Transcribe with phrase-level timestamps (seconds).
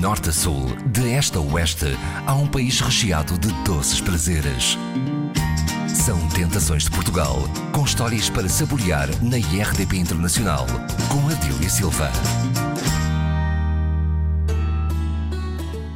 [0.00, 1.94] norte a sul, de este a oeste,
[2.26, 4.78] há um país recheado de doces prazeres.
[5.86, 7.36] São Tentações de Portugal,
[7.70, 10.64] com histórias para saborear na IRDP Internacional,
[11.10, 12.10] com Adília Silva.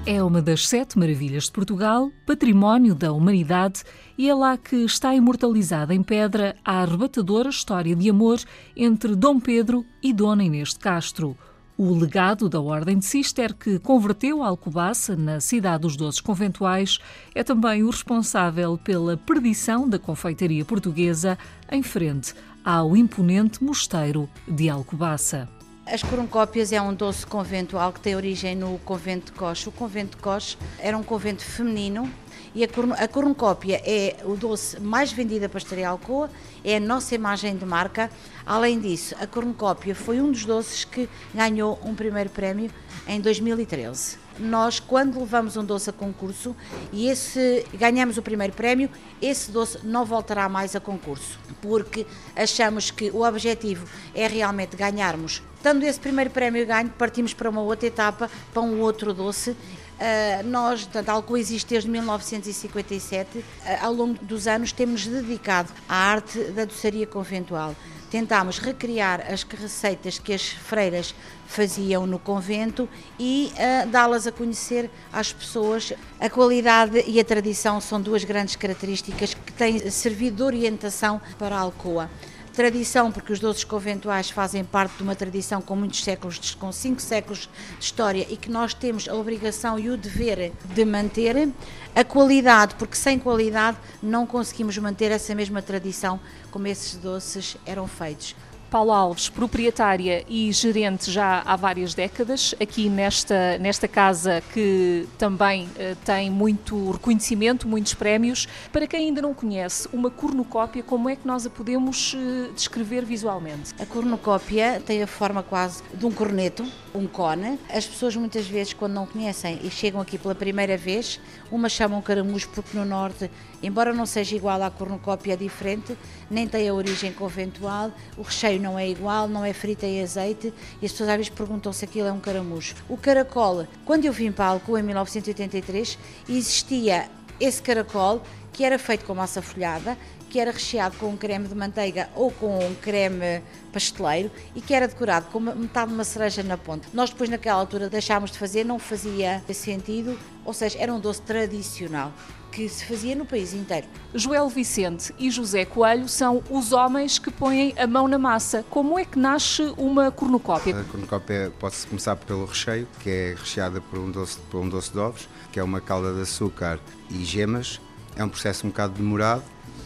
[0.04, 3.84] É uma das sete maravilhas de Portugal, património da humanidade,
[4.18, 8.38] e é lá que está imortalizada em pedra a arrebatadora história de amor
[8.76, 11.38] entre Dom Pedro e Dona Inês de Castro.
[11.76, 17.00] O legado da Ordem de Cister, que converteu Alcobaça na cidade dos doces conventuais,
[17.34, 21.36] é também o responsável pela perdição da confeitaria portuguesa
[21.68, 22.32] em frente
[22.64, 25.48] ao imponente mosteiro de Alcobaça.
[25.84, 29.68] As coroncópias é um doce conventual que tem origem no convento de Coche.
[29.68, 32.08] O convento de Coche era um convento feminino
[32.54, 36.30] e a, cornucópia é o doce mais vendido a Pastaria Alcoa,
[36.64, 38.10] é a nossa imagem de marca.
[38.46, 42.70] Além disso, a cornucópia foi um dos doces que ganhou um primeiro prémio
[43.08, 46.56] em 2013 nós quando levamos um doce a concurso
[46.92, 52.90] e esse ganhamos o primeiro prémio, esse doce não voltará mais a concurso, porque achamos
[52.90, 55.42] que o objetivo é realmente ganharmos.
[55.62, 59.56] Tendo esse primeiro prémio ganho, partimos para uma outra etapa, para um outro doce
[59.94, 63.44] Uh, nós, tal como existe desde 1957, uh,
[63.80, 67.76] ao longo dos anos temos dedicado à arte da doçaria conventual.
[68.10, 71.14] Tentámos recriar as receitas que as freiras
[71.46, 75.92] faziam no convento e uh, dá-las a conhecer às pessoas.
[76.18, 81.54] A qualidade e a tradição são duas grandes características que têm servido de orientação para
[81.54, 82.10] a Alcoa
[82.54, 87.02] tradição, porque os doces conventuais fazem parte de uma tradição com muitos séculos, com cinco
[87.02, 91.48] séculos de história e que nós temos a obrigação e o dever de manter.
[91.94, 96.18] A qualidade, porque sem qualidade não conseguimos manter essa mesma tradição
[96.50, 98.34] como esses doces eram feitos.
[98.74, 105.66] Paulo Alves, proprietária e gerente já há várias décadas, aqui nesta, nesta casa que também
[105.66, 108.48] uh, tem muito reconhecimento, muitos prémios.
[108.72, 113.04] Para quem ainda não conhece, uma cornucópia, como é que nós a podemos uh, descrever
[113.04, 113.72] visualmente?
[113.78, 117.60] A cornucópia tem a forma quase de um corneto, um cone.
[117.72, 122.02] As pessoas muitas vezes, quando não conhecem e chegam aqui pela primeira vez, uma chamam
[122.02, 123.30] caramujo porque no norte,
[123.62, 125.96] embora não seja igual à cornucópia, é diferente,
[126.28, 130.52] nem tem a origem conventual, o recheio não é igual, não é frita em azeite
[130.80, 132.74] e as pessoas às vezes perguntam se aquilo é um caramujo.
[132.88, 138.22] O caracol, quando eu vim para Alcoa em 1983, existia esse caracol
[138.54, 139.98] que era feito com massa folhada,
[140.34, 143.40] que era recheado com um creme de manteiga ou com um creme
[143.72, 146.88] pasteleiro e que era decorado com metade de uma cereja na ponta.
[146.92, 151.22] Nós depois naquela altura deixámos de fazer, não fazia sentido, ou seja, era um doce
[151.22, 152.12] tradicional
[152.50, 153.86] que se fazia no país inteiro.
[154.12, 158.64] Joel Vicente e José Coelho são os homens que põem a mão na massa.
[158.68, 160.80] Como é que nasce uma cornucópia?
[160.80, 164.90] A cornucópia pode-se começar pelo recheio, que é recheada por um, doce, por um doce
[164.90, 167.80] de ovos, que é uma calda de açúcar e gemas.
[168.16, 169.42] É um processo um bocado demorado,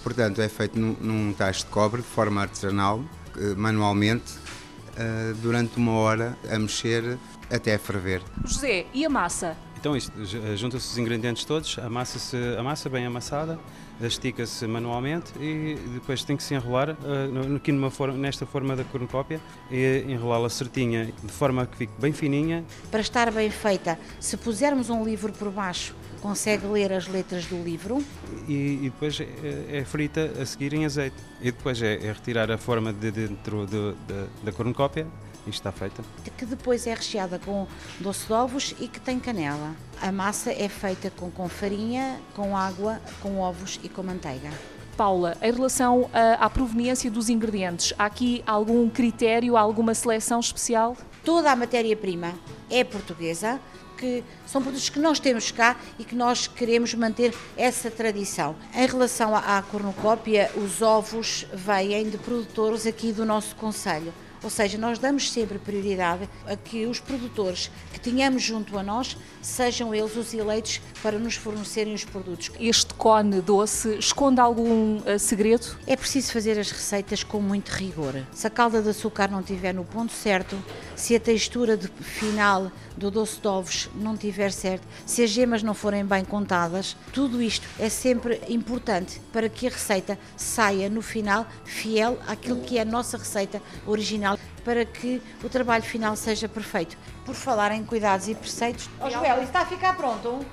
[0.08, 3.04] portanto é feito num, num tacho de cobre, de forma artesanal,
[3.58, 4.32] manualmente,
[4.96, 7.18] eh, durante uma hora a mexer
[7.50, 8.22] até ferver.
[8.42, 9.54] José, e a massa?
[9.78, 10.10] Então isto,
[10.56, 13.60] junta-se os ingredientes todos, a massa, -se, a massa bem amassada,
[14.06, 18.84] estica-se manualmente e depois tem que se enrolar uh, aqui numa forma, nesta forma da
[18.84, 22.64] cornucópia e enrolá-la certinha, de forma que fique bem fininha.
[22.90, 27.62] Para estar bem feita, se pusermos um livro por baixo, consegue ler as letras do
[27.62, 28.02] livro.
[28.46, 31.16] E, e depois é, é, frita a seguir em azeite.
[31.40, 35.06] E depois é, é retirar a forma de dentro de, de, da cornucópia
[35.46, 36.02] isto está feita.
[36.36, 37.66] Que depois é recheada com
[38.00, 39.74] doce de ovos e que tem canela.
[40.00, 44.50] A massa é feita com, com farinha, com água, com ovos e com manteiga.
[44.96, 50.96] Paula, em relação à, à proveniência dos ingredientes, há aqui algum critério, alguma seleção especial?
[51.24, 52.34] Toda a matéria-prima
[52.68, 53.60] é portuguesa,
[53.96, 58.56] que são produtos que nós temos cá e que nós queremos manter essa tradição.
[58.74, 64.12] Em relação à cornucópia, os ovos vêm de produtores aqui do nosso Conselho.
[64.42, 69.16] Ou seja, nós damos sempre prioridade a que os produtores que tenhamos junto a nós
[69.42, 72.50] sejam eles os eleitos para nos fornecerem os produtos.
[72.60, 75.76] Este cone doce esconde algum uh, segredo?
[75.86, 78.14] É preciso fazer as receitas com muito rigor.
[78.32, 80.56] Se a calda de açúcar não estiver no ponto certo,
[80.94, 85.62] se a textura de final do doce de ovos não estiver certo, se as gemas
[85.62, 91.00] não forem bem contadas, tudo isto é sempre importante para que a receita saia no
[91.00, 94.27] final fiel àquilo que é a nossa receita original
[94.64, 96.98] para que o trabalho final seja perfeito.
[97.24, 98.90] Por falar em cuidados e preceitos.
[99.00, 100.44] Oh, Joel, isso está a ficar pronto?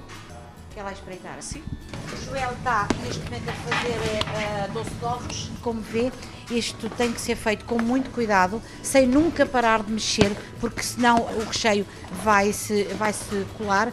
[0.74, 1.42] Quer lá espreitar?
[1.42, 1.63] Sim.
[2.12, 6.12] O Joel está neste momento a fazer uh, doce de ovos, como vê,
[6.51, 11.18] Isto tem que ser feito com muito cuidado, sem nunca parar de mexer, porque senão
[11.18, 11.88] o recheio
[12.24, 13.92] vai se, vai -se colar.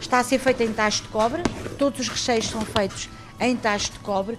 [0.00, 1.42] Está a ser feito em tacho de cobre,
[1.78, 3.08] todos os recheios são feitos
[3.40, 4.38] em tacho de cobre,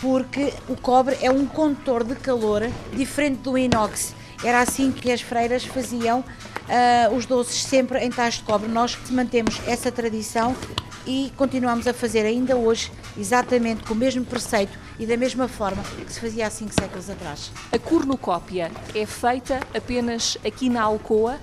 [0.00, 2.62] porque o cobre é um condutor de calor
[2.92, 4.14] diferente do inox.
[4.42, 8.68] Era assim que as freiras faziam uh, os doces sempre em tacho de cobre.
[8.68, 10.56] Nós mantemos essa tradição
[11.06, 15.82] e continuamos a fazer ainda hoje exatamente com o mesmo preceito e da mesma forma
[15.82, 17.50] que se fazia há cinco séculos atrás.
[17.72, 21.38] A cornucópia é feita apenas aqui na Alcoa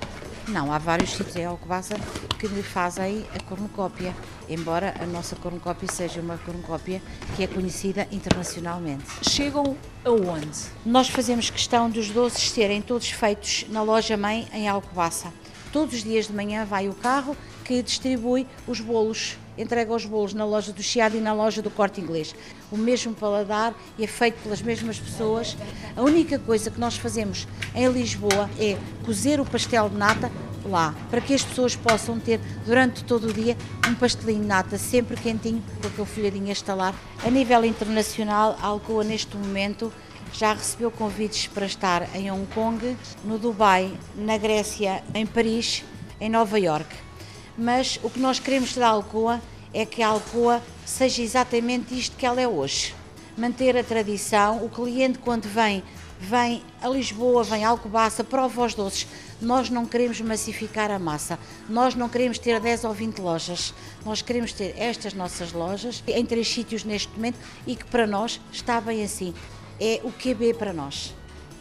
[0.47, 1.95] não, há vários sítios em Alcobaça
[2.39, 4.15] que lhe fazem a cornucópia,
[4.47, 7.01] embora a nossa cornucópia seja uma cornucópia
[7.35, 9.05] que é conhecida internacionalmente.
[9.29, 10.59] Chegam aonde?
[10.85, 15.33] Nós fazemos questão dos doces serem todos feitos na loja-mãe em Alcobaça.
[15.73, 17.35] Todos os dias de manhã vai o carro
[17.65, 21.69] que distribui os bolos, entrega os bolos na loja do Chiado e na loja do
[21.69, 22.36] Corte Inglês.
[22.71, 25.57] O mesmo paladar e é feito pelas mesmas pessoas.
[25.95, 30.31] A única coisa que nós fazemos em Lisboa é cozer o pastel de nata
[30.65, 33.57] lá, para que as pessoas possam ter durante todo o dia
[33.88, 36.94] um pastelinho de nata sempre quentinho, com aquele folhadinho a estalar.
[37.24, 39.92] A nível internacional, a Alcoa neste momento
[40.33, 45.83] já recebeu convites para estar em Hong Kong, no Dubai, na Grécia, em Paris,
[46.19, 47.06] em Nova York
[47.57, 49.42] mas o que nós queremos da Alcoa
[49.74, 52.94] é que a Alcoa seja exatamente isto que ela é hoje.
[53.38, 55.83] Manter a tradição, o cliente quando vem,
[56.19, 59.07] vem a Lisboa, vem a Alcobaça, prova os doces.
[59.42, 61.38] Nós não queremos massificar a massa,
[61.69, 66.25] nós não queremos ter 10 ou 20 lojas, nós queremos ter estas nossas lojas em
[66.25, 67.38] três sítios neste momento
[67.68, 69.33] e que para nós está bem assim.
[69.80, 71.13] É o QB para nós.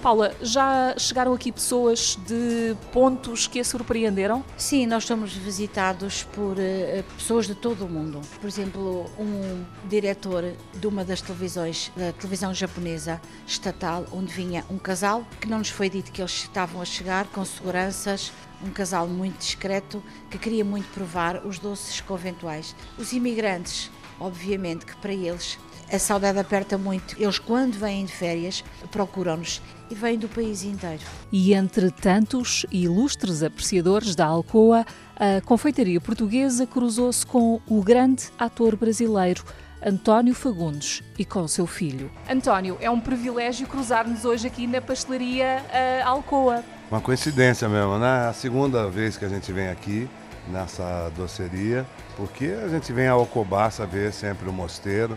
[0.03, 4.45] Paula, já chegaram aqui pessoas de pontos que a surpreenderam?
[4.57, 8.21] Sim, nós somos visitados por uh, pessoas de todo o mundo.
[8.41, 10.45] Por exemplo, um diretor
[10.75, 15.71] de uma das televisões, da televisão japonesa estatal, onde vinha um casal, que não nos
[15.71, 18.33] foi dito que eles estavam a chegar, com seguranças,
[18.65, 22.77] um casal muito discreto que queria muito provar os doces conventuais.
[22.99, 23.91] Os imigrantes,
[24.21, 25.59] obviamente que para eles
[25.93, 27.17] a saudade aperta muito.
[27.19, 31.03] Eles, quando vêm de férias, procuram-nos e vêm do país inteiro.
[31.31, 34.85] E entre tantos ilustres apreciadores da Alcoa,
[35.17, 39.45] a confeitaria portuguesa cruzou-se com o grande ator brasileiro.
[39.85, 42.11] António Fagundes e com seu filho.
[42.29, 46.65] António, é um privilégio cruzar-nos hoje aqui na pastelaria uh, Alcoa.
[46.91, 48.25] Uma coincidência mesmo, né?
[48.25, 50.09] É a segunda vez que a gente vem aqui
[50.49, 51.87] nessa doceria,
[52.17, 55.17] porque a gente vem a Alcobaça ver sempre o mosteiro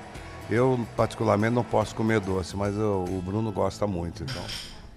[0.50, 4.44] eu, particularmente, não posso comer doce, mas eu, o Bruno gosta muito, então.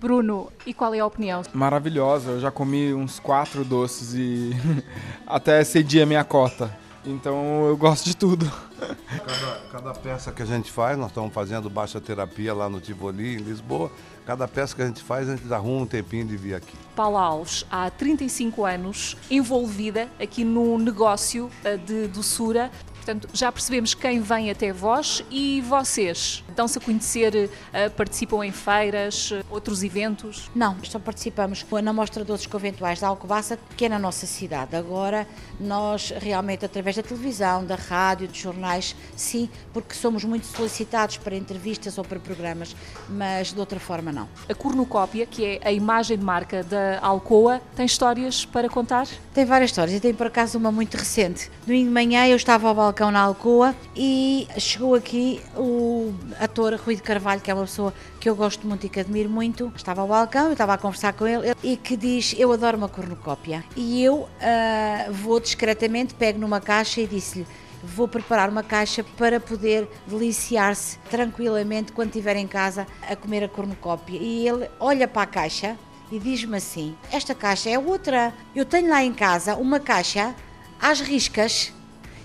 [0.01, 1.43] Bruno, e qual é a opinião?
[1.55, 4.51] Maravilhosa, eu já comi uns quatro doces e
[5.27, 6.77] até excedi a minha cota.
[7.05, 8.51] Então eu gosto de tudo.
[8.79, 13.37] Cada, cada, peça que a gente faz, nós estamos fazendo baixa terapia lá no Tivoli,
[13.37, 13.91] em Lisboa.
[14.25, 16.77] Cada peça que a gente faz, a gente arruma um tempinho de vir aqui.
[16.95, 22.71] Paula Alves, há 35 anos, envolvida aqui no negócio eh, de doçura.
[22.95, 26.45] Portanto, já percebemos quem vem até vós e vocês.
[26.55, 30.49] Dão-se a conhecer, eh, participam em feiras, eh, outros eventos?
[30.55, 34.77] Não, só participamos na Mostra Doces Conventuais da Alcobaça, que é na nossa cidade.
[34.77, 35.27] Agora,
[35.59, 41.35] nós realmente, através da televisão, da rádio, dos jornais, sim, porque somos muito solicitados para
[41.35, 42.77] entrevistas ou para programas,
[43.09, 44.29] mas de outra forma não.
[44.49, 49.07] A cornucópia, que é a imagem de marca da Alcoa, tem histórias para contar?
[49.35, 51.51] Tem várias histórias e tem por acaso uma muito recente.
[51.67, 56.97] Domingo de manhã eu estava ao balcão na Alcoa e chegou aqui o ator Rui
[56.97, 59.73] de Carvalho, que é uma pessoa que eu gosto muito e que admiro muito.
[59.75, 62.89] Estava ao balcão, eu estava a conversar com ele e que diz: Eu adoro uma
[62.89, 63.65] cornucópia.
[63.77, 67.47] E eu uh, vou discretamente, pego numa caixa e disse-lhe:
[67.83, 73.49] vou preparar uma caixa para poder deliciar-se tranquilamente quando estiver em casa a comer a
[73.49, 74.19] cornucópia.
[74.19, 75.77] E ele olha para a caixa
[76.11, 78.33] e diz-me assim: Esta caixa é outra.
[78.55, 80.35] Eu tenho lá em casa uma caixa
[80.81, 81.73] às riscas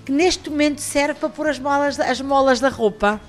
[0.06, 3.20] que neste momento serve para pôr as molas, as molas da roupa.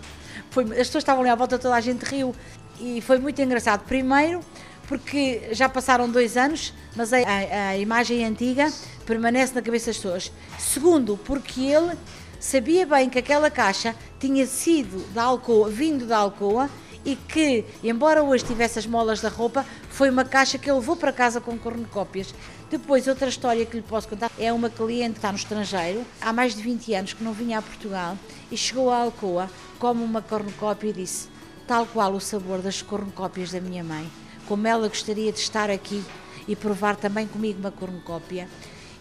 [0.50, 2.34] Foi, as pessoas estavam ali à volta, toda a gente riu
[2.80, 3.84] e foi muito engraçado.
[3.84, 4.40] Primeiro,
[4.86, 8.72] porque já passaram dois anos, mas a, a, a imagem antiga
[9.08, 10.30] permanece na cabeça das pessoas.
[10.58, 11.96] Segundo, porque ele
[12.38, 16.68] sabia bem que aquela caixa tinha sido da Alcoa, vindo da Alcoa
[17.06, 20.94] e que, embora hoje tivesse as molas da roupa, foi uma caixa que ele levou
[20.94, 22.34] para casa com cornucópias.
[22.70, 26.30] Depois, outra história que lhe posso contar é uma cliente que está no estrangeiro, há
[26.30, 28.14] mais de 20 anos que não vinha a Portugal
[28.52, 31.28] e chegou à Alcoa, como uma cornucópia e disse,
[31.66, 34.06] tal qual o sabor das cornucópias da minha mãe,
[34.46, 36.04] como ela gostaria de estar aqui
[36.46, 38.46] e provar também comigo uma cornucópia.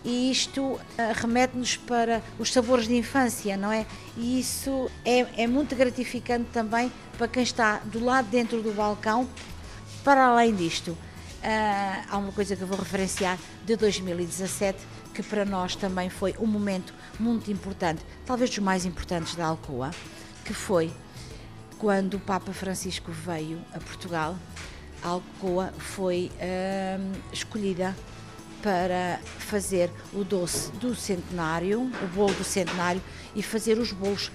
[0.04, 3.86] E isto eh, remete-nos para os sabores de infância, não é?
[4.16, 9.28] E isso é, é muito gratificante também para quem está do lado dentro do balcão.
[10.04, 10.98] Para além disto, uh,
[12.10, 14.78] há uma coisa que eu vou referenciar de 2017
[15.14, 19.90] que para nós também foi um momento muito importante, talvez dos mais importantes da Alcoa,
[20.46, 20.94] que foi
[21.80, 24.38] quando o Papa Francisco veio a Portugal,
[25.02, 27.96] a Alcoa foi uh, escolhida
[28.68, 33.02] para fazer o doce do centenário, o bolo do centenário
[33.34, 34.30] e fazer os bolos,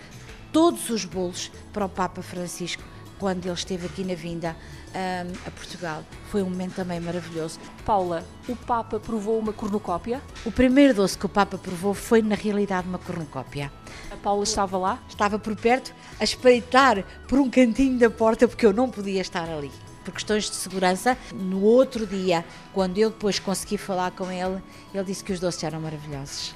[0.51, 2.83] todos os bolos para o Papa Francisco
[3.19, 4.57] quando ele esteve aqui na vinda
[4.89, 6.03] um, a Portugal.
[6.31, 7.61] Foi um momento também maravilhoso.
[7.85, 10.23] Paula, o Papa provou uma cornucópia?
[10.47, 13.71] O primeiro doce que o Papa provou foi, na realidade, uma cornucópia.
[14.11, 14.99] A Paula estava lá?
[15.11, 19.47] Estava por perto, a espreitar por um cantinho da porta, porque eu não podia estar
[19.47, 19.71] ali
[20.02, 21.16] por questões de segurança.
[21.32, 24.62] No outro dia, quando eu depois consegui falar com ele,
[24.94, 26.54] ele disse que os doces eram maravilhosos.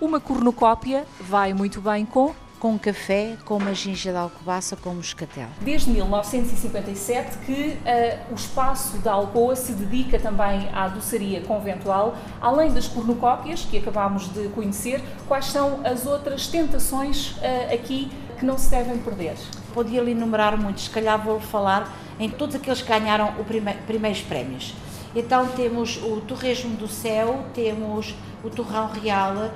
[0.00, 5.48] Uma cornucópia vai muito bem com com café, com uma ginja de alcobaça, com moscatel.
[5.60, 12.72] Desde 1957 que uh, o espaço da Alcoa se dedica também à doçaria conventual, além
[12.72, 18.56] das cornucópias que acabámos de conhecer, quais são as outras tentações uh, aqui que não
[18.56, 19.36] se devem perder?
[19.74, 23.74] Podia lhe enumerar muitos, se calhar vou falar em todos aqueles que ganharam os prime
[23.86, 24.74] primeiros prémios.
[25.14, 29.50] Então temos o Torresmo do Céu, temos o Torrão Real,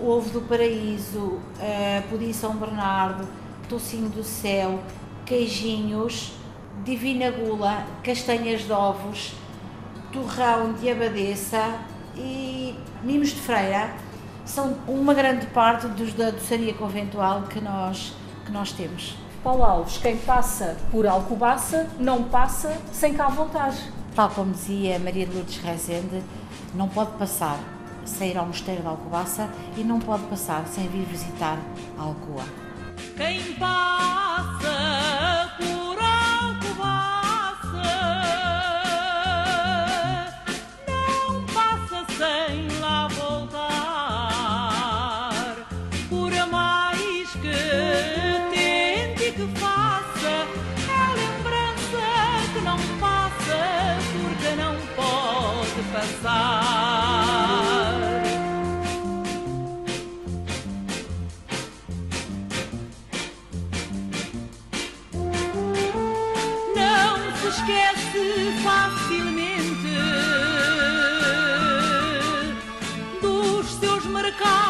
[0.00, 1.40] o Ovo do Paraíso, uh,
[2.10, 3.26] Pudim São Bernardo,
[3.68, 4.80] Tocinho do Céu,
[5.24, 6.32] Queijinhos,
[6.84, 9.32] Divina Gula, Castanhas de Ovos,
[10.12, 11.78] Torrão de Abadeça
[12.14, 13.94] e Mimos de Freira
[14.44, 18.12] são uma grande parte dos da doçaria conventual que nós,
[18.44, 19.16] que nós temos.
[19.44, 23.74] Paulo Alves, quem passa por Alcobaça não passa sem cá voltar.
[24.14, 26.22] Tal como dizia Maria de Lourdes Rezende,
[26.74, 27.58] não pode passar
[28.06, 31.58] sem ir ao Mosteiro de Alcobaça e não pode passar sem vir visitar
[31.98, 32.44] a Alcoa.
[33.18, 35.23] Quem passa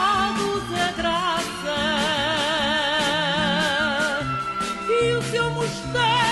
[0.04, 1.78] pagos é graça
[4.86, 6.23] e o seu mosteiro.